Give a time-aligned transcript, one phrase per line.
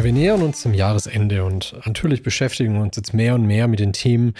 [0.00, 3.68] Ja, wir nähern uns zum Jahresende und natürlich beschäftigen wir uns jetzt mehr und mehr
[3.68, 4.32] mit den Themen,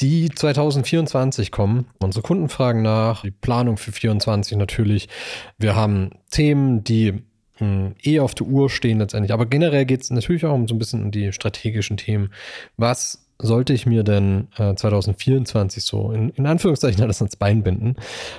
[0.00, 1.84] die 2024 kommen.
[1.98, 5.10] Unsere Kunden fragen nach, die Planung für 2024 natürlich.
[5.58, 7.22] Wir haben Themen, die
[7.58, 9.34] hm, eh auf der Uhr stehen letztendlich.
[9.34, 12.32] Aber generell geht es natürlich auch um so ein bisschen um die strategischen Themen.
[12.78, 17.96] Was sollte ich mir denn äh, 2024 so in, in Anführungszeichen alles ans Bein binden?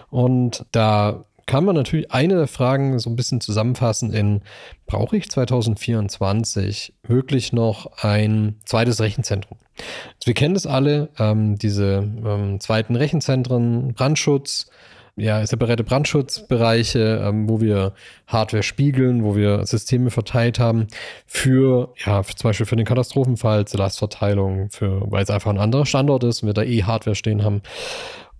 [0.09, 4.41] Und da kann man natürlich eine der Fragen so ein bisschen zusammenfassen in,
[4.85, 9.57] brauche ich 2024 wirklich noch ein zweites Rechenzentrum?
[9.77, 14.69] Also wir kennen das alle, ähm, diese ähm, zweiten Rechenzentren, Brandschutz,
[15.15, 17.93] ja, separate Brandschutzbereiche, ähm, wo wir
[18.27, 20.87] Hardware spiegeln, wo wir Systeme verteilt haben
[21.27, 25.59] für, ja, für, zum Beispiel für den Katastrophenfall, zur Lastverteilung, für, weil es einfach ein
[25.59, 27.61] anderer Standort ist und wir da eh Hardware stehen haben.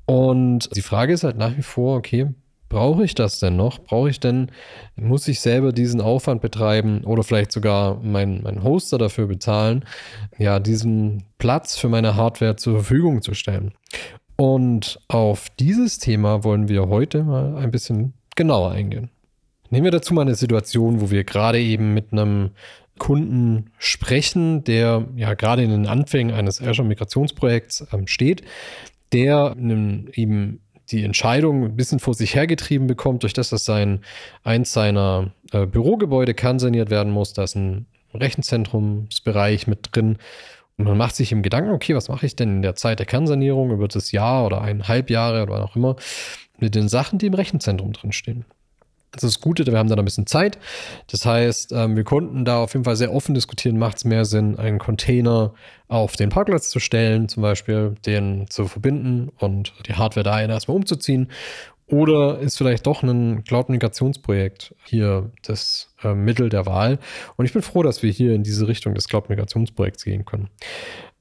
[0.06, 2.30] Und die Frage ist halt nach wie vor, okay,
[2.74, 3.80] brauche ich das denn noch?
[3.80, 4.52] Brauche ich denn,
[4.96, 9.86] muss ich selber diesen Aufwand betreiben oder vielleicht sogar meinen mein Hoster dafür bezahlen,
[10.40, 13.74] ja, diesen Platz für meine Hardware zur Verfügung zu stellen?
[14.36, 19.12] Und auf dieses Thema wollen wir heute mal ein bisschen genauer eingehen.
[19.70, 22.52] Nehmen wir dazu mal eine Situation, wo wir gerade eben mit einem
[22.98, 28.44] Kunden sprechen, der ja gerade in den Anfängen eines Azure Migrationsprojekts ähm, steht,
[29.12, 30.60] der eben
[30.92, 34.02] die Entscheidung ein bisschen vor sich hergetrieben bekommt, durch das, dass sein,
[34.44, 37.34] eins seiner äh, Bürogebäude kernsaniert werden muss.
[37.34, 40.18] Da ist ein Rechenzentrumsbereich mit drin.
[40.78, 43.06] Und man macht sich im Gedanken, okay, was mache ich denn in der Zeit der
[43.06, 45.96] Kernsanierung über das Jahr oder eineinhalb Jahre oder auch immer
[46.60, 48.46] mit den Sachen, die im Rechenzentrum drinstehen.
[49.14, 50.58] Das ist das Gute, wir haben da ein bisschen Zeit.
[51.12, 54.26] Das heißt, ähm, wir konnten da auf jeden Fall sehr offen diskutieren, macht es mehr
[54.26, 55.54] Sinn, einen Container
[55.88, 60.78] auf den Parkplatz zu stellen, zum Beispiel den zu verbinden und die Hardware dahin erstmal
[60.78, 61.30] umzuziehen.
[61.86, 66.98] Oder ist vielleicht doch ein Cloud-Migrationsprojekt hier das äh, Mittel der Wahl?
[67.36, 70.50] Und ich bin froh, dass wir hier in diese Richtung des Cloud-Migrationsprojekts gehen können.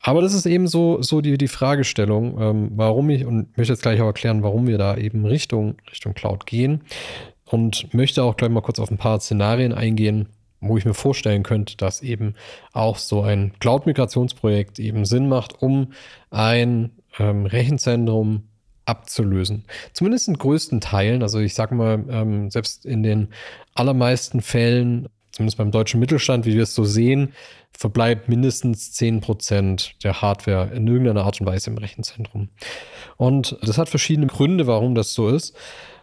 [0.00, 3.82] Aber das ist eben so, so die, die Fragestellung, ähm, warum ich, und möchte jetzt
[3.82, 6.82] gleich auch erklären, warum wir da eben Richtung, Richtung Cloud gehen
[7.52, 10.28] und möchte auch gleich mal kurz auf ein paar Szenarien eingehen,
[10.60, 12.34] wo ich mir vorstellen könnte, dass eben
[12.72, 15.92] auch so ein Cloud-Migrationsprojekt eben Sinn macht, um
[16.30, 18.44] ein ähm, Rechenzentrum
[18.84, 19.64] abzulösen.
[19.92, 21.22] Zumindest in größten Teilen.
[21.22, 23.28] Also ich sage mal, ähm, selbst in den
[23.74, 27.32] allermeisten Fällen, zumindest beim deutschen Mittelstand, wie wir es so sehen,
[27.72, 32.48] verbleibt mindestens 10% der Hardware in irgendeiner Art und Weise im Rechenzentrum.
[33.16, 35.56] Und das hat verschiedene Gründe, warum das so ist.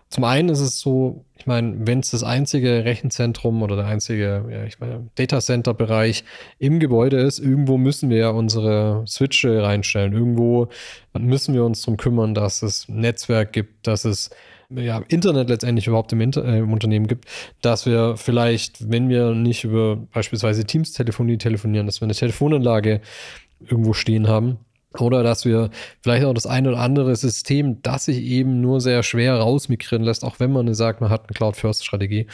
[0.09, 4.44] Zum einen ist es so, ich meine, wenn es das einzige Rechenzentrum oder der einzige,
[4.50, 6.24] ja, ich meine, Datacenter-Bereich
[6.58, 10.14] im Gebäude ist, irgendwo müssen wir ja unsere Switche reinstellen.
[10.14, 10.69] Irgendwo
[11.14, 14.31] müssen wir uns darum kümmern, dass es Netzwerk gibt, dass es
[14.72, 17.25] ja, Internet letztendlich überhaupt im, Inter äh, im Unternehmen gibt,
[17.62, 23.02] dass wir vielleicht, wenn wir nicht über beispielsweise Teams-Telefonie telefonieren, dass wir eine Telefonanlage
[23.62, 24.58] irgendwo stehen haben
[24.98, 25.70] oder dass wir
[26.02, 30.24] vielleicht auch das eine oder andere System, das sich eben nur sehr schwer rausmigrieren lässt,
[30.24, 32.26] auch wenn man sagt, man hat eine Cloud-First-Strategie,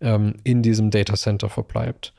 [0.00, 2.12] ähm, in diesem Data Center verbleibt.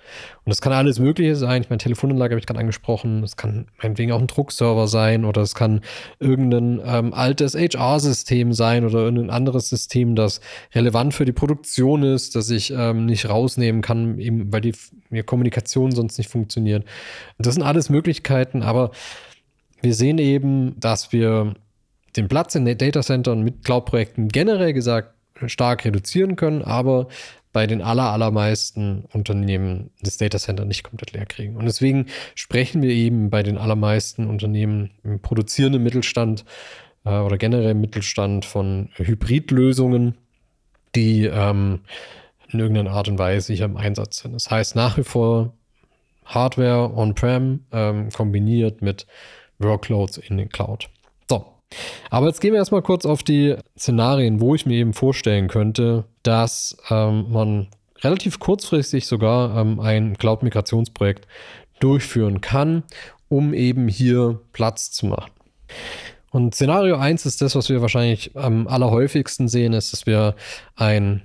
[0.44, 1.62] Und das kann alles Mögliche sein.
[1.62, 3.24] Ich meine, Telefonanlage habe ich gerade angesprochen.
[3.24, 5.80] Es kann meinetwegen auch ein Druckserver sein oder es kann
[6.20, 10.42] irgendein ähm, altes HR-System sein oder irgendein anderes System, das
[10.74, 14.74] relevant für die Produktion ist, das ich ähm, nicht rausnehmen kann, eben weil die,
[15.10, 16.86] die Kommunikation sonst nicht funktioniert.
[17.38, 18.92] Das sind alles Möglichkeiten, aber
[19.82, 21.56] wir sehen eben, dass wir
[22.16, 25.14] den Platz in den Datacentern mit Cloud-Projekten generell gesagt
[25.48, 27.08] stark reduzieren können, aber
[27.52, 31.56] bei den aller, allermeisten Unternehmen das Datacenter nicht komplett leer kriegen.
[31.56, 36.44] Und deswegen sprechen wir eben bei den allermeisten Unternehmen im produzierenden Mittelstand
[37.06, 40.18] äh, oder generell im Mittelstand von Hybridlösungen,
[40.96, 41.82] die ähm,
[42.50, 44.34] in irgendeiner Art und Weise hier im Einsatz sind.
[44.34, 45.54] Das heißt nach wie vor
[46.26, 49.08] Hardware on-prem ähm, kombiniert mit
[49.60, 50.90] Workloads in den Cloud.
[51.30, 51.46] So.
[52.10, 56.06] Aber jetzt gehen wir erstmal kurz auf die Szenarien, wo ich mir eben vorstellen könnte,
[56.24, 57.68] dass ähm, man
[58.02, 61.28] relativ kurzfristig sogar ähm, ein Cloud-Migrationsprojekt
[61.80, 62.84] durchführen kann,
[63.30, 65.32] um eben hier Platz zu machen.
[66.32, 70.36] Und Szenario 1 ist das, was wir wahrscheinlich am allerhäufigsten sehen, ist, dass wir
[70.76, 71.22] ein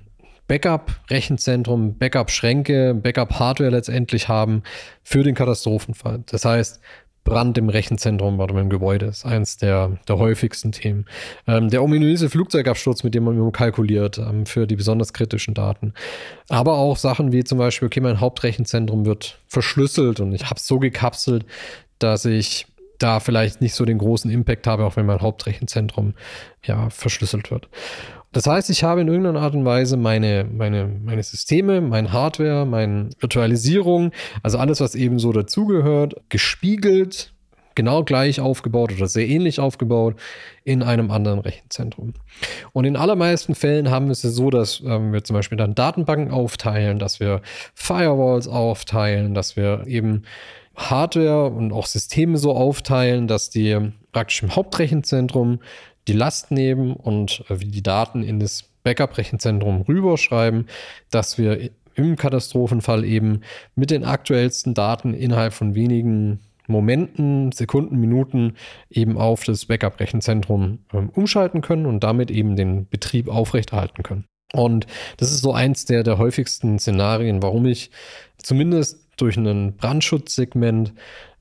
[0.47, 4.63] Backup-Rechenzentrum, Backup-Schränke, Backup-Hardware letztendlich haben
[5.03, 6.23] für den Katastrophenfall.
[6.25, 6.81] Das heißt,
[7.23, 11.05] Brand im Rechenzentrum oder im Gebäude ist eins der, der häufigsten Themen.
[11.47, 15.93] Ähm, der ominöse Flugzeugabsturz, mit dem man kalkuliert ähm, für die besonders kritischen Daten.
[16.49, 20.67] Aber auch Sachen wie zum Beispiel, okay, mein Hauptrechenzentrum wird verschlüsselt und ich habe es
[20.67, 21.45] so gekapselt,
[21.99, 22.65] dass ich
[22.97, 26.13] da vielleicht nicht so den großen Impact habe, auch wenn mein Hauptrechenzentrum
[26.63, 27.67] ja verschlüsselt wird.
[28.31, 32.65] Das heißt, ich habe in irgendeiner Art und Weise meine, meine, meine Systeme, mein Hardware,
[32.65, 34.11] meine Virtualisierung,
[34.41, 37.33] also alles, was eben so dazugehört, gespiegelt,
[37.75, 40.15] genau gleich aufgebaut oder sehr ähnlich aufgebaut
[40.63, 42.13] in einem anderen Rechenzentrum.
[42.71, 46.31] Und in allermeisten Fällen haben wir es so, dass ähm, wir zum Beispiel dann Datenbanken
[46.31, 47.41] aufteilen, dass wir
[47.73, 50.23] Firewalls aufteilen, dass wir eben
[50.75, 55.59] Hardware und auch Systeme so aufteilen, dass die praktisch im Hauptrechenzentrum
[56.07, 60.67] die Last nehmen und äh, die Daten in das Backup-Rechenzentrum rüberschreiben,
[61.09, 63.41] dass wir im Katastrophenfall eben
[63.75, 68.55] mit den aktuellsten Daten innerhalb von wenigen Momenten, Sekunden, Minuten
[68.89, 74.25] eben auf das Backup-Rechenzentrum ähm, umschalten können und damit eben den Betrieb aufrechterhalten können.
[74.53, 74.87] Und
[75.17, 77.91] das ist so eins der, der häufigsten Szenarien, warum ich
[78.37, 80.93] zumindest durch ein Brandschutzsegment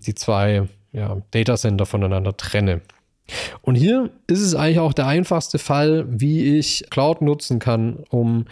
[0.07, 2.83] die zwei ja, Datacenter voneinander trenne.
[3.63, 8.47] Und hier ist es eigentlich auch der einfachste Fall, wie ich Cloud nutzen kann, um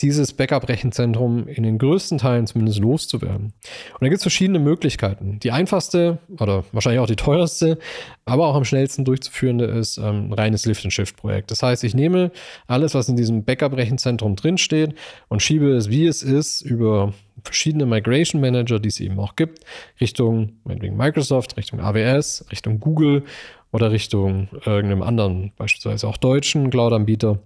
[0.00, 3.46] dieses Backup-Rechenzentrum in den größten Teilen zumindest loszuwerden.
[3.46, 5.40] Und da gibt es verschiedene Möglichkeiten.
[5.40, 7.78] Die einfachste oder wahrscheinlich auch die teuerste,
[8.24, 11.50] aber auch am schnellsten durchzuführende ist ähm, ein reines Lift-and-Shift-Projekt.
[11.50, 12.30] Das heißt, ich nehme
[12.68, 14.94] alles, was in diesem Backup-Rechenzentrum drinsteht
[15.28, 19.64] und schiebe es, wie es ist, über verschiedene Migration Manager, die es eben auch gibt,
[20.00, 23.24] Richtung Microsoft, Richtung AWS, Richtung Google
[23.72, 27.38] oder Richtung irgendeinem anderen, beispielsweise auch deutschen Cloud-Anbieter.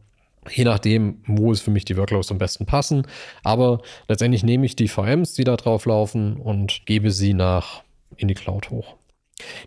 [0.50, 3.06] Je nachdem, wo es für mich die Workloads am besten passen.
[3.44, 7.82] Aber letztendlich nehme ich die VMs, die da drauf laufen und gebe sie nach
[8.16, 8.96] in die Cloud hoch.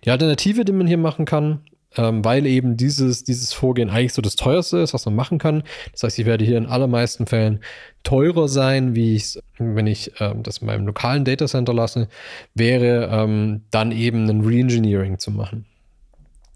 [0.04, 1.62] Die Alternative, die man hier machen kann,
[1.98, 5.64] ähm, weil eben dieses, dieses Vorgehen eigentlich so das teuerste ist, was man machen kann.
[5.94, 7.62] Das heißt, ich werde hier in allermeisten Fällen
[8.04, 12.08] teurer sein, wie ich wenn ich ähm, das in meinem lokalen Datacenter lasse,
[12.54, 15.66] wäre ähm, dann eben ein Reengineering zu machen.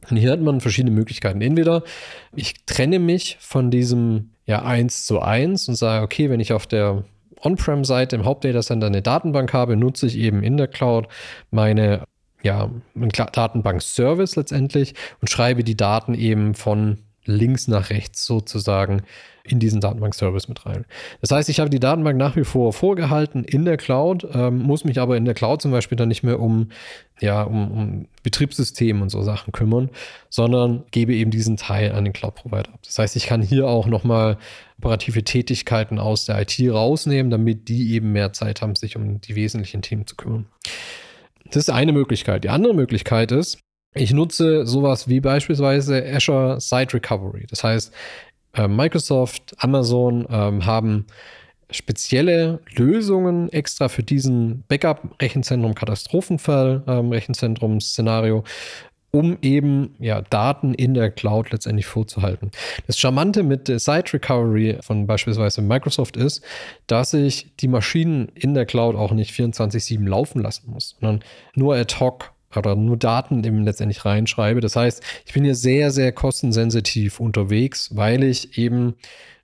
[0.09, 1.41] Und hier hat man verschiedene Möglichkeiten.
[1.41, 1.83] Entweder
[2.35, 6.67] ich trenne mich von diesem ja 1 zu 1 und sage, okay, wenn ich auf
[6.67, 7.03] der
[7.41, 11.07] On-Prem-Seite im Hauptdatacenter eine Datenbank habe, nutze ich eben in der Cloud
[11.51, 12.03] meine
[12.41, 19.03] ja, Datenbank-Service letztendlich und schreibe die Daten eben von links nach rechts sozusagen
[19.49, 20.85] in diesen Datenbank-Service mit rein.
[21.21, 24.83] Das heißt, ich habe die Datenbank nach wie vor vorgehalten in der Cloud, ähm, muss
[24.83, 26.69] mich aber in der Cloud zum Beispiel dann nicht mehr um,
[27.19, 29.89] ja, um, um Betriebssystem und so Sachen kümmern,
[30.29, 32.79] sondern gebe eben diesen Teil an den Cloud-Provider ab.
[32.85, 34.37] Das heißt, ich kann hier auch nochmal
[34.77, 39.35] operative Tätigkeiten aus der IT rausnehmen, damit die eben mehr Zeit haben, sich um die
[39.35, 40.45] wesentlichen Themen zu kümmern.
[41.45, 42.43] Das ist eine Möglichkeit.
[42.43, 43.59] Die andere Möglichkeit ist,
[43.95, 47.47] ich nutze sowas wie beispielsweise Azure Site Recovery.
[47.49, 47.91] Das heißt,
[48.53, 51.05] äh, Microsoft, Amazon ähm, haben
[51.71, 57.11] spezielle Lösungen extra für diesen Backup-Rechenzentrum, Katastrophenfall, ähm,
[59.11, 62.51] um eben ja, Daten in der Cloud letztendlich vorzuhalten.
[62.85, 66.43] Das Charmante mit der Site Recovery von beispielsweise Microsoft ist,
[66.87, 71.23] dass ich die Maschinen in der Cloud auch nicht 24-7 laufen lassen muss, sondern
[71.55, 74.61] nur ad hoc oder nur Daten eben letztendlich reinschreibe.
[74.61, 78.95] Das heißt, ich bin hier sehr, sehr kostensensitiv unterwegs, weil ich eben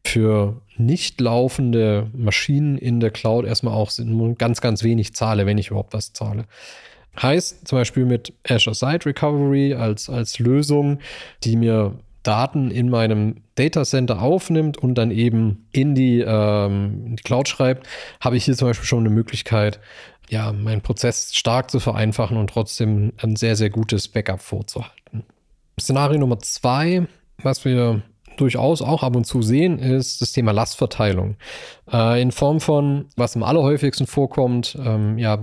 [0.03, 3.91] für nicht laufende Maschinen in der Cloud erstmal auch
[4.37, 6.45] ganz, ganz wenig zahle, wenn ich überhaupt was zahle.
[7.21, 10.99] Heißt zum Beispiel mit Azure Site Recovery als, als Lösung,
[11.43, 17.15] die mir Daten in meinem Data Center aufnimmt und dann eben in die, ähm, in
[17.15, 17.87] die Cloud schreibt,
[18.19, 19.79] habe ich hier zum Beispiel schon eine Möglichkeit,
[20.29, 25.23] ja, meinen Prozess stark zu vereinfachen und trotzdem ein sehr, sehr gutes Backup vorzuhalten.
[25.79, 27.07] Szenario Nummer zwei,
[27.41, 28.01] was wir
[28.37, 31.37] durchaus auch ab und zu sehen, ist das Thema Lastverteilung.
[31.91, 35.39] Äh, in Form von, was am allerhäufigsten vorkommt, ähm, ja,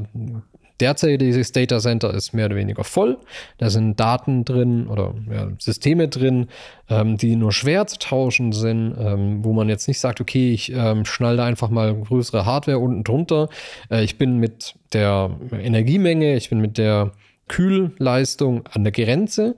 [0.83, 3.19] derzeitiges Data Center ist mehr oder weniger voll.
[3.59, 6.49] Da sind Daten drin oder ja, Systeme drin,
[6.91, 10.73] ähm, die nur schwer zu tauschen sind, ähm, wo man jetzt nicht sagt, okay, ich
[10.75, 13.49] ähm, schnall da einfach mal größere Hardware unten drunter.
[13.91, 17.13] Äh, ich bin mit der Energiemenge, ich bin mit der
[17.53, 19.57] Kühlleistung an der Grenze,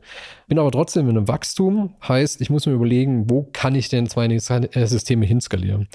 [0.49, 1.95] bin aber trotzdem in einem Wachstum.
[2.07, 5.83] Heißt, ich muss mir überlegen, wo kann ich denn äh, Systeme hinskalieren.
[5.83, 5.89] Und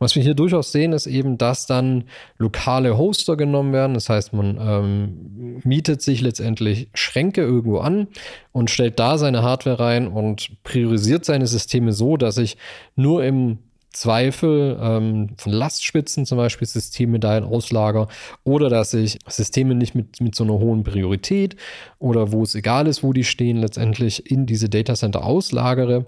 [0.00, 2.04] was wir hier durchaus sehen, ist eben, dass dann
[2.38, 3.94] lokale Hoster genommen werden.
[3.94, 8.08] Das heißt, man ähm, mietet sich letztendlich Schränke irgendwo an
[8.50, 12.56] und stellt da seine Hardware rein und priorisiert seine Systeme so, dass ich
[12.96, 13.58] nur im
[13.94, 18.08] Zweifel ähm, von Lastspitzen zum Beispiel Systeme dahin auslager
[18.44, 21.56] oder dass ich Systeme nicht mit, mit so einer hohen Priorität
[21.98, 26.06] oder wo es egal ist, wo die stehen, letztendlich in diese Datacenter auslagere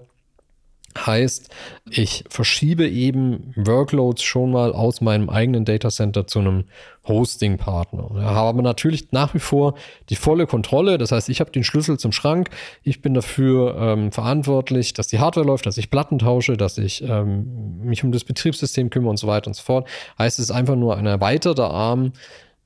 [0.95, 1.49] Heißt,
[1.89, 6.65] ich verschiebe eben Workloads schon mal aus meinem eigenen Datacenter zu einem
[7.07, 8.09] Hosting-Partner.
[8.21, 9.75] Habe natürlich nach wie vor
[10.09, 10.97] die volle Kontrolle.
[10.97, 12.49] Das heißt, ich habe den Schlüssel zum Schrank.
[12.83, 17.03] Ich bin dafür ähm, verantwortlich, dass die Hardware läuft, dass ich Platten tausche, dass ich
[17.03, 19.87] ähm, mich um das Betriebssystem kümmere und so weiter und so fort.
[20.17, 22.13] Heißt, es ist einfach nur ein erweiterter Arm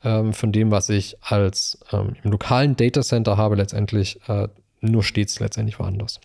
[0.04, 4.48] ähm, von dem, was ich als ähm, im lokalen Datacenter habe, letztendlich äh,
[4.80, 6.20] nur stets letztendlich woanders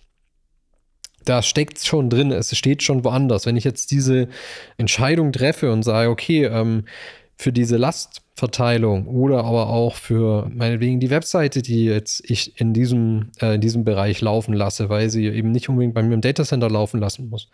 [1.28, 3.47] da steckt schon drin, es steht schon woanders.
[3.47, 4.28] Wenn ich jetzt diese
[4.78, 6.85] Entscheidung treffe und sage, okay, ähm,
[7.37, 13.30] für diese Lastverteilung oder aber auch für meinetwegen die Webseite, die jetzt ich in diesem,
[13.40, 16.71] äh, in diesem Bereich laufen lasse, weil sie eben nicht unbedingt bei mir im Datacenter
[16.71, 17.50] laufen lassen muss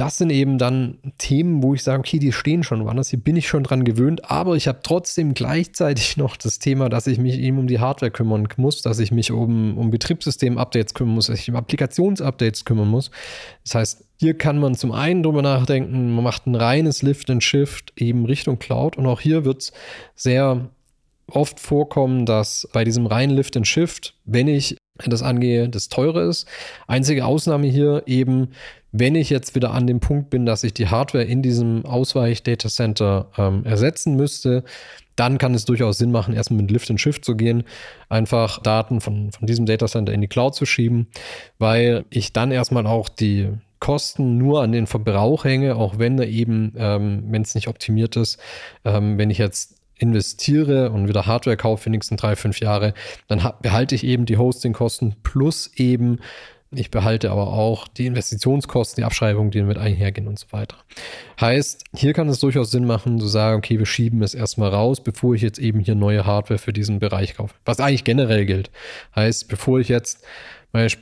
[0.00, 3.36] das sind eben dann Themen, wo ich sage, okay, die stehen schon woanders, hier bin
[3.36, 7.38] ich schon dran gewöhnt, aber ich habe trotzdem gleichzeitig noch das Thema, dass ich mich
[7.38, 11.38] eben um die Hardware kümmern muss, dass ich mich um, um Betriebssystem-Updates kümmern muss, dass
[11.38, 13.10] ich um Applikationsupdates kümmern muss.
[13.62, 17.44] Das heißt, hier kann man zum einen drüber nachdenken, man macht ein reines Lift and
[17.44, 19.72] Shift eben Richtung Cloud und auch hier wird es
[20.14, 20.70] sehr
[21.30, 26.22] oft vorkommen, dass bei diesem reinen Lift and Shift, wenn ich das angehe, das teure
[26.22, 26.46] ist.
[26.86, 28.48] Einzige Ausnahme hier eben,
[28.92, 33.28] wenn ich jetzt wieder an dem Punkt bin, dass ich die Hardware in diesem Ausweich-Datacenter
[33.38, 34.64] ähm, ersetzen müsste,
[35.16, 37.64] dann kann es durchaus Sinn machen, erstmal mit Lift and Shift zu gehen,
[38.08, 41.08] einfach Daten von, von diesem Datacenter in die Cloud zu schieben,
[41.58, 43.48] weil ich dann erstmal auch die
[43.80, 48.16] Kosten nur an den Verbrauch hänge, auch wenn er eben, ähm, wenn es nicht optimiert
[48.16, 48.38] ist,
[48.84, 52.94] ähm, wenn ich jetzt investiere und wieder Hardware kaufe für die nächsten drei, fünf Jahre,
[53.28, 56.18] dann behalte ich eben die Hostingkosten plus eben
[56.72, 60.76] ich behalte aber auch die Investitionskosten, die Abschreibungen, die damit einhergehen und so weiter.
[61.40, 65.02] Heißt, hier kann es durchaus Sinn machen, zu sagen, okay, wir schieben es erstmal raus,
[65.02, 67.54] bevor ich jetzt eben hier neue Hardware für diesen Bereich kaufe.
[67.64, 68.70] Was eigentlich generell gilt.
[69.16, 70.24] Heißt, bevor ich jetzt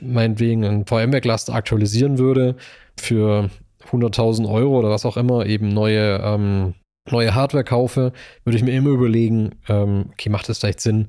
[0.01, 2.55] meinetwegen ein VMware-Cluster aktualisieren würde
[2.97, 3.51] für
[3.91, 6.73] 100.000 Euro oder was auch immer, eben neue, ähm,
[7.11, 8.13] neue Hardware kaufe,
[8.43, 11.07] würde ich mir immer überlegen, ähm, okay, macht es vielleicht Sinn,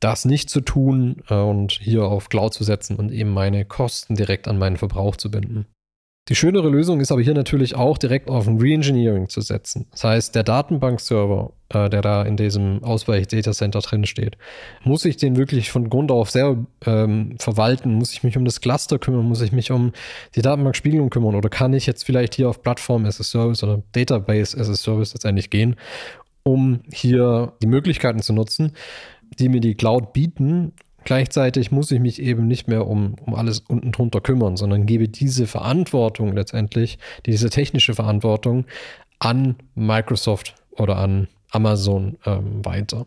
[0.00, 4.14] das nicht zu tun äh, und hier auf Cloud zu setzen und eben meine Kosten
[4.14, 5.66] direkt an meinen Verbrauch zu binden.
[6.28, 9.86] Die schönere Lösung ist aber hier natürlich auch direkt auf ein Reengineering zu setzen.
[9.90, 14.38] Das heißt, der Datenbankserver, äh, der da in diesem Ausweich-Datacenter drin steht,
[14.84, 17.94] muss ich den wirklich von Grund auf selber ähm, verwalten?
[17.94, 19.24] Muss ich mich um das Cluster kümmern?
[19.24, 19.92] Muss ich mich um
[20.36, 21.34] die Datenbankspiegelung kümmern?
[21.34, 24.74] Oder kann ich jetzt vielleicht hier auf Plattform as a Service oder Database as a
[24.74, 25.74] Service letztendlich gehen,
[26.44, 28.72] um hier die Möglichkeiten zu nutzen?
[29.38, 30.72] die mir die Cloud bieten.
[31.04, 35.08] Gleichzeitig muss ich mich eben nicht mehr um, um alles unten drunter kümmern, sondern gebe
[35.08, 38.66] diese Verantwortung letztendlich, diese technische Verantwortung
[39.18, 43.06] an Microsoft oder an Amazon ähm, weiter.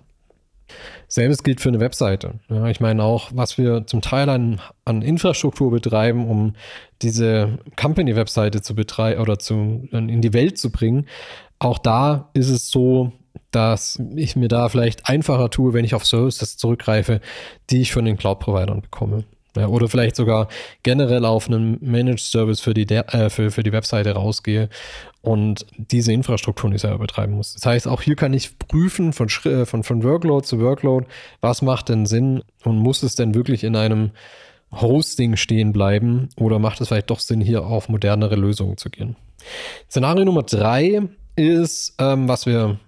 [1.08, 2.40] Selbes gilt für eine Webseite.
[2.50, 6.56] Ja, ich meine auch, was wir zum Teil an, an Infrastruktur betreiben, um
[7.02, 11.06] diese Company-Webseite zu betreiben oder zu, in die Welt zu bringen.
[11.60, 13.12] Auch da ist es so,
[13.56, 17.22] dass ich mir da vielleicht einfacher tue, wenn ich auf Services zurückgreife,
[17.70, 19.24] die ich von den Cloud-Providern bekomme.
[19.56, 20.48] Ja, oder vielleicht sogar
[20.82, 24.68] generell auf einen Managed Service für die, äh, für, für die Webseite rausgehe
[25.22, 27.54] und diese Infrastruktur nicht selber betreiben muss.
[27.54, 31.06] Das heißt, auch hier kann ich prüfen von, äh, von, von Workload zu Workload,
[31.42, 34.12] was macht denn Sinn und muss es denn wirklich in einem
[34.72, 39.16] Hosting stehen bleiben oder macht es vielleicht doch Sinn, hier auf modernere Lösungen zu gehen?
[39.88, 41.02] Szenario Nummer drei
[41.36, 42.80] ist, ähm, was wir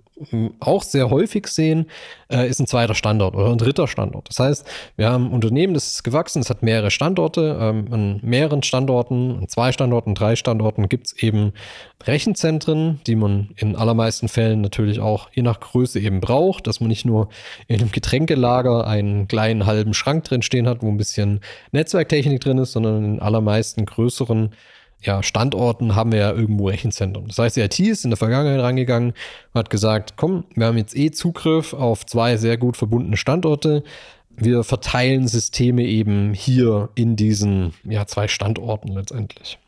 [0.61, 1.87] auch sehr häufig sehen,
[2.31, 4.29] äh, ist ein zweiter Standort oder ein dritter Standort.
[4.29, 7.57] Das heißt, wir haben ein Unternehmen, das ist gewachsen, es hat mehrere Standorte.
[7.59, 11.51] Ähm, an mehreren Standorten, an zwei Standorten, drei Standorten gibt es eben
[12.03, 16.87] Rechenzentren, die man in allermeisten Fällen natürlich auch je nach Größe eben braucht, dass man
[16.87, 17.27] nicht nur
[17.67, 21.41] in einem Getränkelager einen kleinen halben Schrank drin stehen hat, wo ein bisschen
[21.71, 24.51] Netzwerktechnik drin ist, sondern in allermeisten größeren
[25.05, 27.27] ja, Standorten haben wir ja irgendwo Rechenzentren.
[27.27, 29.11] Das heißt, die IT ist in der Vergangenheit rangegangen
[29.53, 33.83] und hat gesagt, komm, wir haben jetzt eh Zugriff auf zwei sehr gut verbundene Standorte.
[34.35, 39.59] Wir verteilen Systeme eben hier in diesen ja, zwei Standorten letztendlich.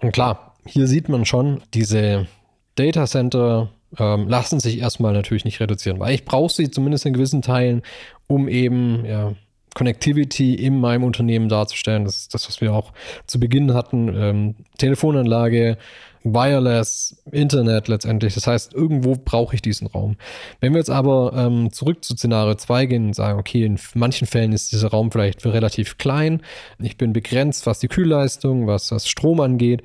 [0.00, 2.26] Und klar, hier sieht man schon, diese
[2.74, 7.12] Data Center ähm, lassen sich erstmal natürlich nicht reduzieren, weil ich brauche sie zumindest in
[7.12, 7.82] gewissen Teilen,
[8.26, 9.34] um eben ja,
[9.74, 12.04] Connectivity in meinem Unternehmen darzustellen.
[12.04, 12.92] Das ist das, was wir auch
[13.26, 14.08] zu Beginn hatten.
[14.14, 15.76] Ähm, Telefonanlage,
[16.24, 18.34] Wireless, Internet letztendlich.
[18.34, 20.16] Das heißt, irgendwo brauche ich diesen Raum.
[20.60, 24.26] Wenn wir jetzt aber ähm, zurück zu Szenario 2 gehen und sagen, okay, in manchen
[24.26, 26.40] Fällen ist dieser Raum vielleicht relativ klein,
[26.78, 29.82] ich bin begrenzt, was die Kühlleistung, was das Strom angeht,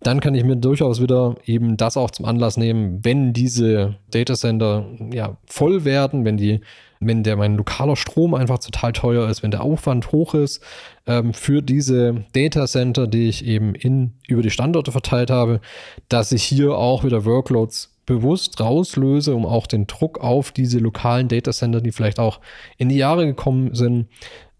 [0.00, 4.86] dann kann ich mir durchaus wieder eben das auch zum Anlass nehmen, wenn diese Datacenter
[5.12, 6.60] ja voll werden, wenn die
[7.06, 10.62] wenn der mein lokaler Strom einfach total teuer ist, wenn der Aufwand hoch ist
[11.06, 15.60] ähm, für diese Datacenter, die ich eben in, über die Standorte verteilt habe,
[16.08, 21.28] dass ich hier auch wieder Workloads bewusst rauslöse, um auch den Druck auf diese lokalen
[21.28, 22.40] Datacenter, die vielleicht auch
[22.76, 24.08] in die Jahre gekommen sind,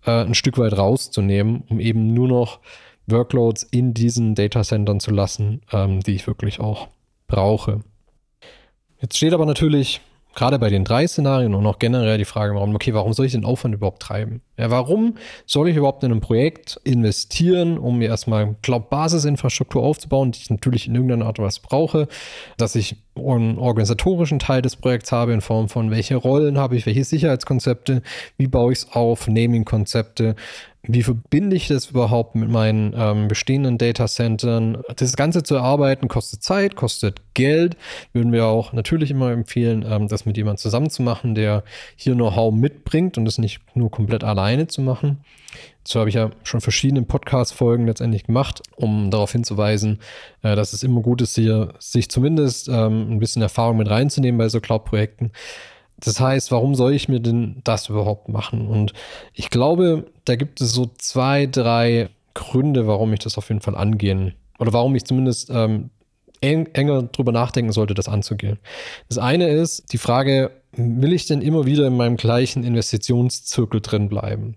[0.05, 2.61] äh, ein Stück weit rauszunehmen, um eben nur noch
[3.07, 6.89] Workloads in diesen Datacentern zu lassen, ähm, die ich wirklich auch
[7.27, 7.81] brauche.
[9.01, 10.01] Jetzt steht aber natürlich
[10.35, 13.33] gerade bei den drei Szenarien und auch generell die Frage, warum, okay, warum soll ich
[13.33, 14.41] den Aufwand überhaupt treiben?
[14.59, 20.41] Ja, warum soll ich überhaupt in ein Projekt investieren, um mir erstmal Cloud-Basisinfrastruktur aufzubauen, die
[20.41, 22.09] ich natürlich in irgendeiner Art und Weise brauche,
[22.57, 27.05] dass ich organisatorischen Teil des Projekts habe in Form von welche Rollen habe ich, welche
[27.05, 28.03] Sicherheitskonzepte,
[28.39, 30.35] wie baue ich es auf, Naming-Konzepte,
[30.85, 34.79] wie verbinde ich das überhaupt mit meinen ähm, bestehenden Datacentern?
[34.97, 37.77] Das Ganze zu erarbeiten kostet Zeit, kostet Geld.
[38.13, 41.63] Würden wir auch natürlich immer empfehlen, ähm, das mit jemandem zusammen zu machen, der
[41.95, 45.25] hier Know-how mitbringt und das nicht nur komplett alleine zu machen.
[45.85, 49.99] So habe ich ja schon verschiedene Podcast-Folgen letztendlich gemacht, um darauf hinzuweisen,
[50.43, 54.39] äh, dass es immer gut ist, hier sich zumindest ähm, ein bisschen Erfahrung mit reinzunehmen
[54.39, 55.33] bei so Cloud-Projekten.
[55.99, 58.67] Das heißt, warum soll ich mir denn das überhaupt machen?
[58.67, 58.93] Und
[59.35, 63.77] ich glaube, da gibt es so zwei, drei Gründe, warum ich das auf jeden Fall
[63.77, 65.91] angehen oder warum ich zumindest ähm,
[66.41, 68.59] eng, enger drüber nachdenken sollte, das anzugehen.
[69.09, 74.09] Das eine ist die Frage, will ich denn immer wieder in meinem gleichen Investitionszirkel drin
[74.09, 74.57] bleiben?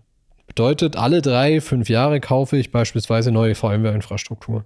[0.55, 4.63] Bedeutet, alle drei, fünf Jahre kaufe ich beispielsweise neue VMware-Infrastruktur.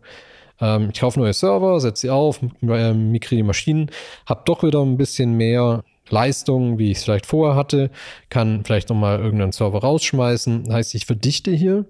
[0.62, 3.90] Ähm, ich kaufe neue Server, setze sie auf, migriere die Maschinen,
[4.28, 7.90] habe doch wieder ein bisschen mehr Leistung, wie ich es vielleicht vorher hatte,
[8.30, 10.72] kann vielleicht nochmal irgendeinen Server rausschmeißen.
[10.72, 11.86] Heißt, ich verdichte hier,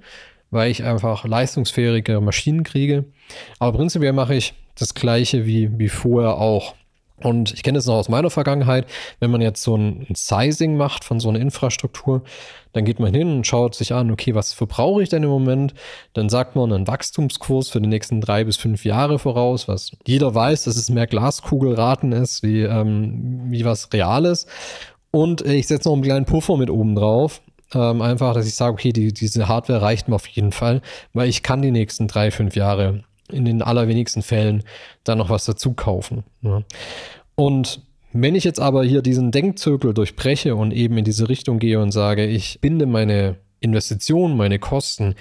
[0.49, 3.03] weil ich einfach leistungsfähige Maschinen kriege.
[3.59, 6.73] Aber prinzipiell mache ich das gleiche wie, wie vorher auch.
[7.23, 8.85] Und ich kenne das noch aus meiner Vergangenheit,
[9.19, 12.23] wenn man jetzt so ein Sizing macht von so einer Infrastruktur,
[12.73, 15.73] dann geht man hin und schaut sich an, okay, was verbrauche ich denn im Moment?
[16.13, 20.35] Dann sagt man einen Wachstumskurs für die nächsten drei bis fünf Jahre voraus, was jeder
[20.35, 24.45] weiß, dass es mehr Glaskugelraten ist, wie, ähm, wie was Reales.
[25.11, 27.41] Und ich setze noch einen kleinen Puffer mit oben drauf.
[27.73, 30.81] Ähm, einfach, dass ich sage, okay, die, diese Hardware reicht mir auf jeden Fall,
[31.13, 34.63] weil ich kann die nächsten drei, fünf Jahre in den allerwenigsten Fällen
[35.03, 36.23] dann noch was dazu kaufen.
[36.41, 36.63] Ne?
[37.35, 41.79] Und wenn ich jetzt aber hier diesen Denkzirkel durchbreche und eben in diese Richtung gehe
[41.79, 45.15] und sage, ich binde meine Investitionen, meine Kosten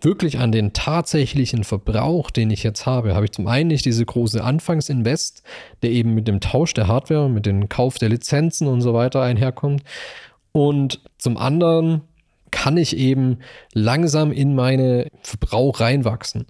[0.00, 4.04] wirklich an den tatsächlichen Verbrauch, den ich jetzt habe, habe ich zum einen nicht diese
[4.04, 5.42] große Anfangsinvest,
[5.82, 9.20] der eben mit dem Tausch der Hardware, mit dem Kauf der Lizenzen und so weiter
[9.22, 9.82] einherkommt.
[10.52, 12.02] Und zum anderen
[12.50, 13.38] kann ich eben
[13.72, 16.46] langsam in meine Verbrauch reinwachsen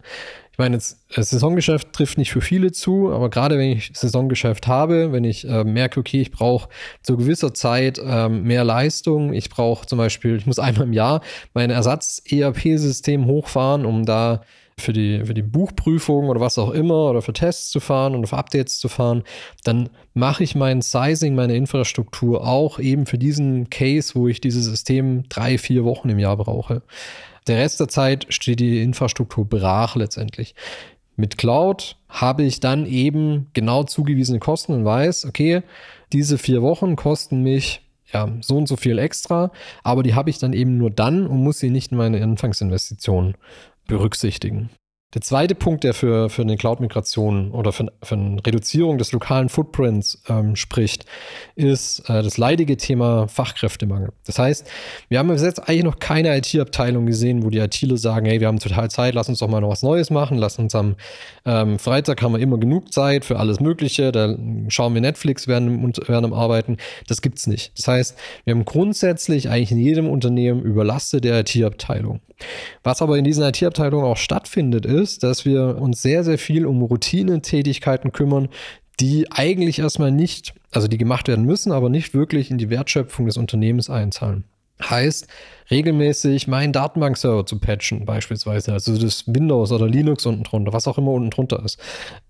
[0.61, 5.25] meine, das Saisongeschäft trifft nicht für viele zu, aber gerade wenn ich Saisongeschäft habe, wenn
[5.25, 6.69] ich äh, merke, okay, ich brauche
[7.03, 11.23] zu gewisser Zeit äh, mehr Leistung, ich brauche zum Beispiel, ich muss einmal im Jahr
[11.55, 14.43] mein Ersatz-ERP-System hochfahren, um da
[14.77, 18.27] für die, für die Buchprüfung oder was auch immer oder für Tests zu fahren oder
[18.27, 19.23] für Updates zu fahren,
[19.65, 24.67] dann mache ich mein Sizing, meine Infrastruktur auch eben für diesen Case, wo ich dieses
[24.67, 26.83] System drei, vier Wochen im Jahr brauche.
[27.47, 30.55] Der Rest der Zeit steht die Infrastruktur brach letztendlich.
[31.17, 35.63] Mit Cloud habe ich dann eben genau zugewiesene Kosten und weiß, okay,
[36.13, 40.39] diese vier Wochen kosten mich ja, so und so viel extra, aber die habe ich
[40.39, 43.35] dann eben nur dann und muss sie nicht in meine Anfangsinvestitionen
[43.87, 44.71] berücksichtigen.
[45.13, 49.49] Der zweite Punkt, der für, für eine Cloud-Migration oder für, für eine Reduzierung des lokalen
[49.49, 51.05] Footprints ähm, spricht,
[51.57, 54.13] ist äh, das leidige Thema Fachkräftemangel.
[54.25, 54.71] Das heißt,
[55.09, 58.47] wir haben bis jetzt eigentlich noch keine IT-Abteilung gesehen, wo die ITler sagen, hey, wir
[58.47, 60.95] haben total Zeit, lass uns doch mal noch was Neues machen, lass uns am
[61.45, 64.37] ähm, Freitag haben wir immer genug Zeit für alles Mögliche, da
[64.69, 66.77] schauen wir Netflix während, während am Arbeiten.
[67.09, 67.77] Das gibt's nicht.
[67.77, 72.21] Das heißt, wir haben grundsätzlich eigentlich in jedem Unternehmen überlastete IT-Abteilung.
[72.83, 76.83] Was aber in diesen IT-Abteilungen auch stattfindet, ist, dass wir uns sehr, sehr viel um
[76.83, 78.49] Routinetätigkeiten kümmern,
[79.01, 83.27] die eigentlich erstmal nicht, also die gemacht werden müssen, aber nicht wirklich in die Wertschöpfung
[83.27, 84.45] des Unternehmens einzahlen.
[84.83, 85.27] Heißt,
[85.71, 90.97] regelmäßig meinen Datenbankserver zu patchen, beispielsweise, also das Windows oder Linux unten drunter, was auch
[90.97, 91.79] immer unten drunter ist.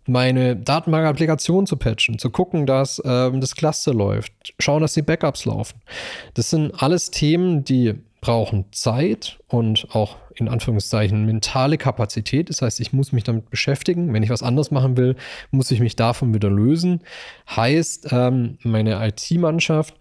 [0.07, 5.45] Meine Datenbank-Applikation zu patchen, zu gucken, dass ähm, das Cluster läuft, schauen, dass die Backups
[5.45, 5.81] laufen.
[6.35, 12.51] Das sind alles Themen, die brauchen Zeit und auch in Anführungszeichen mentale Kapazität.
[12.51, 14.13] Das heißt, ich muss mich damit beschäftigen.
[14.13, 15.17] Wenn ich was anderes machen will,
[15.51, 17.01] muss ich mich davon wieder lösen.
[17.49, 19.95] Heißt, ähm, meine IT-Mannschaft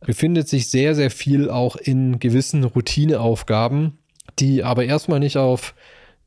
[0.00, 3.98] befindet sich sehr, sehr viel auch in gewissen Routineaufgaben,
[4.38, 5.74] die aber erstmal nicht auf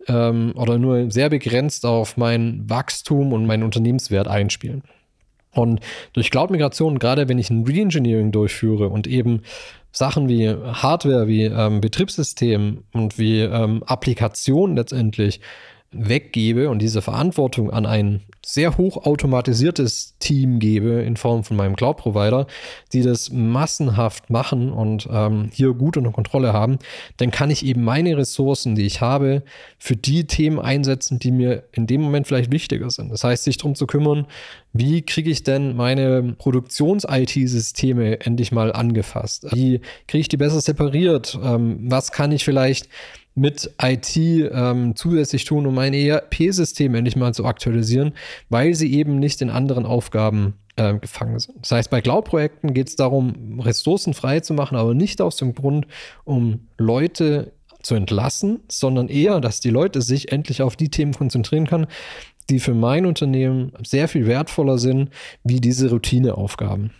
[0.07, 4.83] ähm, oder nur sehr begrenzt auf mein Wachstum und meinen Unternehmenswert einspielen.
[5.51, 5.81] Und
[6.13, 9.43] durch Cloud-Migration, gerade wenn ich ein Reengineering durchführe und eben
[9.93, 15.39] Sachen wie Hardware, wie ähm, Betriebssystem und wie ähm, Applikation letztendlich
[15.91, 21.75] weggebe und diese Verantwortung an ein sehr hoch automatisiertes Team gebe in Form von meinem
[21.75, 22.45] Cloud-Provider,
[22.91, 26.77] die das massenhaft machen und ähm, hier gut unter Kontrolle haben,
[27.17, 29.43] dann kann ich eben meine Ressourcen, die ich habe,
[29.77, 33.11] für die Themen einsetzen, die mir in dem Moment vielleicht wichtiger sind.
[33.11, 34.27] Das heißt, sich darum zu kümmern,
[34.73, 39.45] wie kriege ich denn meine Produktions-IT-Systeme endlich mal angefasst?
[39.53, 41.39] Wie kriege ich die besser separiert?
[41.41, 42.89] Ähm, was kann ich vielleicht
[43.35, 48.13] mit IT ähm, zusätzlich tun, um mein ERP-System endlich mal zu aktualisieren,
[48.49, 51.57] weil sie eben nicht in anderen Aufgaben äh, gefangen sind.
[51.61, 55.53] Das heißt, bei Cloud-Projekten geht es darum, Ressourcen frei zu machen, aber nicht aus dem
[55.53, 55.87] Grund,
[56.23, 61.67] um Leute zu entlassen, sondern eher, dass die Leute sich endlich auf die Themen konzentrieren
[61.67, 61.87] können,
[62.49, 65.09] die für mein Unternehmen sehr viel wertvoller sind,
[65.43, 66.91] wie diese Routineaufgaben.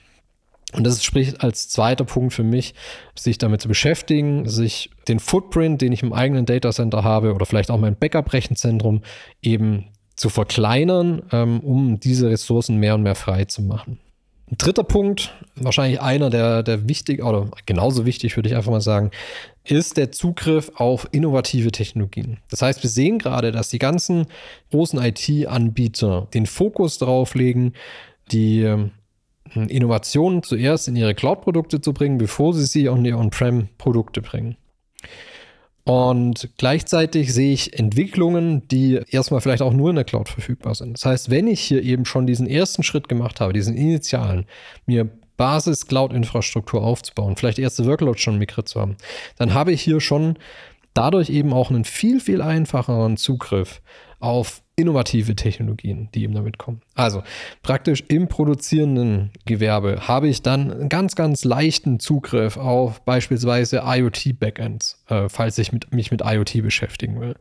[0.74, 2.74] Und das spricht als zweiter Punkt für mich,
[3.16, 7.72] sich damit zu beschäftigen, sich den Footprint, den ich im eigenen Datacenter habe oder vielleicht
[7.72, 9.02] auch mein Backup-Rechenzentrum
[9.42, 14.00] eben zu verkleinern, ähm, um diese Ressourcen mehr und mehr frei zu machen.
[14.52, 18.82] Ein dritter Punkt, wahrscheinlich einer der, der wichtig oder genauso wichtig, würde ich einfach mal
[18.82, 19.10] sagen,
[19.64, 22.38] ist der Zugriff auf innovative Technologien.
[22.50, 24.28] Das heißt, wir sehen gerade, dass die ganzen
[24.70, 27.74] großen IT-Anbieter den Fokus darauf legen,
[28.32, 28.92] die ähm,
[29.56, 34.58] Innovationen zuerst in ihre Cloud-Produkte zu bringen, bevor sie sie in die On-Prem-Produkte bringen.
[35.86, 40.94] Und gleichzeitig sehe ich Entwicklungen, die erstmal vielleicht auch nur in der Cloud verfügbar sind.
[40.94, 44.46] Das heißt, wenn ich hier eben schon diesen ersten Schritt gemacht habe, diesen initialen,
[44.86, 48.96] mir Basis-Cloud-Infrastruktur aufzubauen, vielleicht erste Workloads schon migriert zu haben,
[49.38, 50.38] dann habe ich hier schon
[50.94, 53.82] dadurch eben auch einen viel, viel einfacheren Zugriff
[54.20, 56.82] auf innovative Technologien, die eben damit kommen.
[56.96, 57.24] Also
[57.62, 65.04] praktisch im produzierenden Gewerbe habe ich dann einen ganz, ganz leichten Zugriff auf beispielsweise IoT-Backends,
[65.10, 67.36] äh, falls ich mit, mich mit IoT beschäftigen will.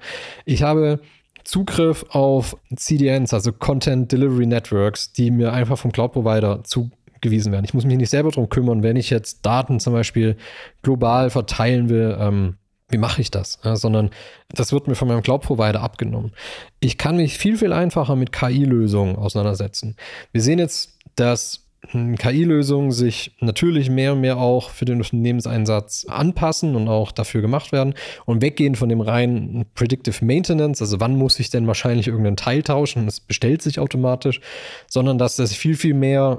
[0.45, 1.01] Ich habe
[1.45, 7.65] Zugriff auf CDNs, also Content Delivery Networks, die mir einfach vom Cloud-Provider zugewiesen werden.
[7.65, 10.37] Ich muss mich nicht selber darum kümmern, wenn ich jetzt Daten zum Beispiel
[10.83, 12.17] global verteilen will.
[12.21, 12.57] Ähm,
[12.93, 13.59] wie mache ich das?
[13.65, 14.11] Ja, sondern
[14.51, 16.33] das wird mir von meinem Cloud-Provider abgenommen.
[16.81, 19.97] Ich kann mich viel, viel einfacher mit KI-Lösungen auseinandersetzen.
[20.33, 26.07] Wir sehen jetzt, dass hm, KI-Lösungen sich natürlich mehr und mehr auch für den Unternehmenseinsatz
[26.09, 27.95] anpassen und auch dafür gemacht werden
[28.27, 32.63] und weggehen von dem reinen Predictive Maintenance, also wann muss ich denn wahrscheinlich irgendeinen Teil
[32.63, 34.41] tauschen es bestellt sich automatisch,
[34.87, 36.39] sondern dass das viel, viel mehr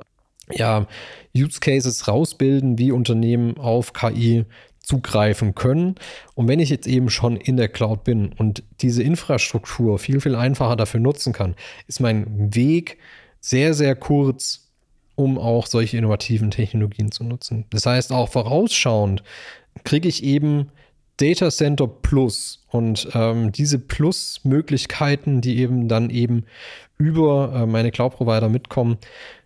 [0.52, 0.88] ja,
[1.36, 4.46] Use Cases rausbilden, wie Unternehmen auf KI
[4.84, 5.96] zugreifen können.
[6.36, 10.36] Und wenn ich jetzt eben schon in der Cloud bin und diese Infrastruktur viel, viel
[10.36, 11.56] einfacher dafür nutzen kann,
[11.88, 13.00] ist mein Weg
[13.40, 14.70] sehr, sehr kurz,
[15.16, 17.66] um auch solche innovativen Technologien zu nutzen.
[17.70, 19.24] Das heißt, auch vorausschauend
[19.84, 20.70] kriege ich eben
[21.18, 26.46] Data Center Plus und ähm, diese Plus-Möglichkeiten, die eben dann eben
[26.98, 28.98] über äh, meine Cloud-Provider mitkommen,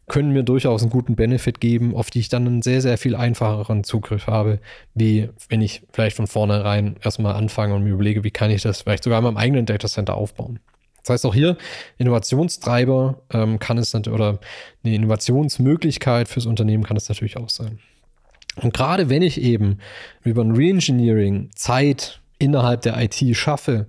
[0.07, 3.15] können mir durchaus einen guten Benefit geben, auf die ich dann einen sehr, sehr viel
[3.15, 4.59] einfacheren Zugriff habe,
[4.93, 8.81] wie wenn ich vielleicht von vornherein erstmal anfange und mir überlege, wie kann ich das
[8.81, 10.59] vielleicht sogar in meinem eigenen Datacenter aufbauen.
[11.03, 11.57] Das heißt auch hier,
[11.97, 14.39] Innovationstreiber ähm, kann es natürlich, oder
[14.83, 17.79] eine Innovationsmöglichkeit fürs Unternehmen kann es natürlich auch sein.
[18.61, 19.79] Und gerade wenn ich eben
[20.23, 23.87] über ein Reengineering Zeit innerhalb der IT schaffe,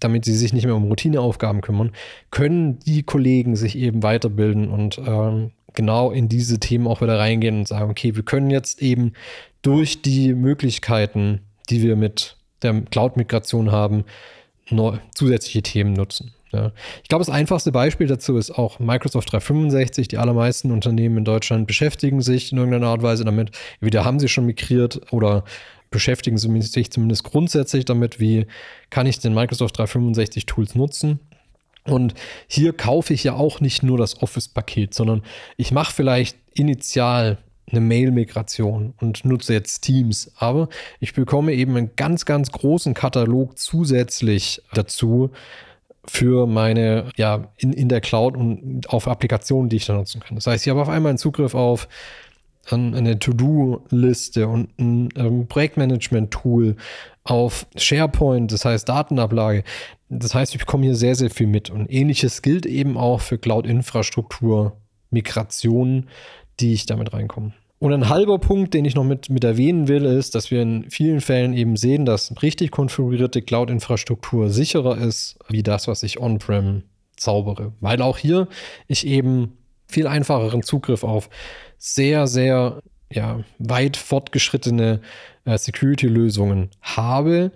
[0.00, 1.92] damit sie sich nicht mehr um Routineaufgaben kümmern,
[2.30, 7.60] können die Kollegen sich eben weiterbilden und ähm, genau in diese Themen auch wieder reingehen
[7.60, 9.12] und sagen, okay, wir können jetzt eben
[9.62, 14.04] durch die Möglichkeiten, die wir mit der Cloud-Migration haben,
[15.14, 16.32] zusätzliche Themen nutzen.
[16.52, 16.72] Ja.
[17.02, 20.08] Ich glaube, das einfachste Beispiel dazu ist auch Microsoft 365.
[20.08, 23.52] Die allermeisten Unternehmen in Deutschland beschäftigen sich in irgendeiner Art und Weise damit.
[23.74, 25.44] Entweder haben sie schon migriert oder
[25.90, 28.46] beschäftigen sich zumindest grundsätzlich damit, wie
[28.90, 31.20] kann ich den Microsoft 365 Tools nutzen.
[31.84, 32.14] Und
[32.46, 35.22] hier kaufe ich ja auch nicht nur das Office-Paket, sondern
[35.56, 37.38] ich mache vielleicht initial
[37.70, 40.32] eine Mail-Migration und nutze jetzt Teams.
[40.36, 45.30] Aber ich bekomme eben einen ganz, ganz großen Katalog zusätzlich dazu
[46.06, 50.36] für meine, ja, in, in der Cloud und auf Applikationen, die ich da nutzen kann.
[50.36, 51.88] Das heißt, ich habe auf einmal einen Zugriff auf
[52.70, 56.76] eine To-Do-Liste und ein ähm, Projektmanagement-Tool
[57.24, 59.64] auf SharePoint, das heißt Datenablage.
[60.08, 61.70] Das heißt, ich bekomme hier sehr, sehr viel mit.
[61.70, 64.76] Und ähnliches gilt eben auch für Cloud-Infrastruktur,
[65.10, 66.08] Migrationen,
[66.60, 67.52] die ich damit reinkomme.
[67.80, 70.90] Und ein halber Punkt, den ich noch mit, mit erwähnen will, ist, dass wir in
[70.90, 76.82] vielen Fällen eben sehen, dass richtig konfigurierte Cloud-Infrastruktur sicherer ist, wie das, was ich on-prem
[77.16, 77.72] zaubere.
[77.80, 78.48] Weil auch hier
[78.86, 79.56] ich eben
[79.88, 81.30] viel einfacheren Zugriff auf
[81.78, 85.00] sehr, sehr ja, weit fortgeschrittene
[85.46, 87.50] äh, Security-Lösungen habe,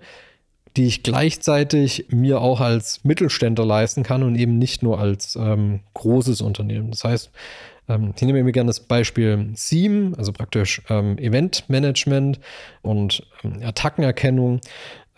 [0.75, 5.81] die ich gleichzeitig mir auch als Mittelständler leisten kann und eben nicht nur als ähm,
[5.93, 6.89] großes Unternehmen.
[6.89, 7.31] Das heißt,
[7.87, 12.39] ähm, ich nehme mir gerne das Beispiel SIEM, also praktisch ähm, Eventmanagement
[12.81, 14.61] und ähm, Attackenerkennung.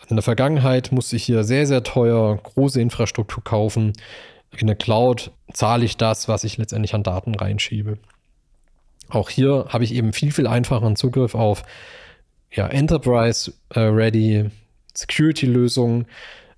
[0.08, 3.92] In der Vergangenheit musste ich hier sehr, sehr teuer große Infrastruktur kaufen.
[4.56, 7.98] In der Cloud zahle ich das, was ich letztendlich an Daten reinschiebe.
[9.10, 11.62] Auch hier habe ich eben viel, viel einfacheren Zugriff auf
[12.50, 14.50] ja, Enterprise-ready
[14.94, 16.06] Security-Lösungen,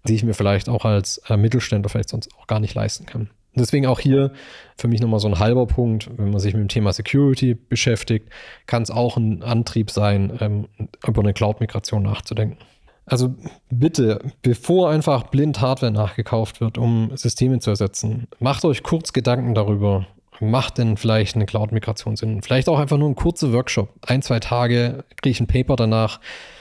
[0.07, 3.31] die ich mir vielleicht auch als äh, Mittelständler vielleicht sonst auch gar nicht leisten kann.
[3.54, 4.32] Deswegen auch hier
[4.76, 8.28] für mich nochmal so ein halber Punkt, wenn man sich mit dem Thema Security beschäftigt,
[8.66, 10.68] kann es auch ein Antrieb sein, ähm,
[11.06, 12.58] über eine Cloud-Migration nachzudenken.
[13.06, 13.34] Also
[13.70, 19.54] bitte, bevor einfach blind Hardware nachgekauft wird, um Systeme zu ersetzen, macht euch kurz Gedanken
[19.54, 20.06] darüber,
[20.38, 22.40] macht denn vielleicht eine Cloud-Migration Sinn?
[22.42, 26.20] Vielleicht auch einfach nur ein kurzer Workshop, ein, zwei Tage, kriege ich ein Paper danach,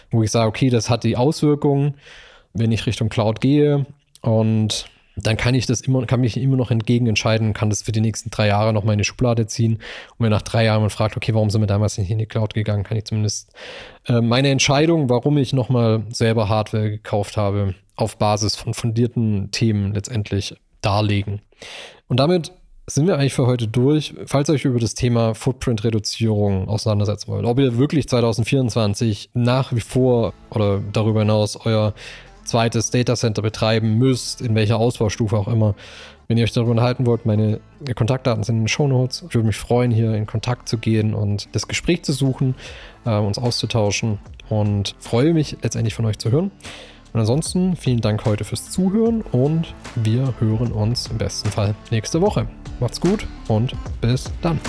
[0.10, 1.96] wo ich sage, okay, das hat die Auswirkungen,
[2.54, 3.86] wenn ich Richtung Cloud gehe
[4.22, 4.90] und
[5.26, 8.02] dann kann ich das immer, kann mich immer noch entgegen entscheiden, kann das für die
[8.02, 9.76] nächsten drei Jahre noch mal in die Schublade ziehen.
[9.76, 12.26] Und wenn nach drei Jahren man fragt, okay, warum sind wir damals nicht in die
[12.26, 13.52] Cloud gegangen, kann ich zumindest
[14.08, 19.52] äh, meine Entscheidung, warum ich noch mal selber Hardware gekauft habe, auf Basis von fundierten
[19.52, 21.42] Themen letztendlich darlegen.
[22.08, 22.52] Und damit
[22.90, 24.14] sind wir eigentlich für heute durch.
[24.26, 29.82] Falls ihr euch über das Thema Footprint-Reduzierung auseinandersetzen wollt, ob ihr wirklich 2024 nach wie
[29.82, 31.94] vor oder darüber hinaus euer
[32.50, 35.76] zweites Datacenter betreiben müsst, in welcher Ausbaustufe auch immer.
[36.28, 37.60] Wenn ihr euch darüber unterhalten wollt, meine
[37.96, 39.26] Kontaktdaten sind in den Show Notes.
[39.28, 42.56] Ich würde mich freuen, hier in Kontakt zu gehen und das Gespräch zu suchen,
[43.06, 46.52] äh, uns auszutauschen und freue mich letztendlich von euch zu hören.
[47.14, 52.22] Und ansonsten vielen Dank heute fürs Zuhören und wir hören uns im besten Fall nächste
[52.22, 52.48] Woche.
[52.80, 54.60] Macht's gut und bis dann.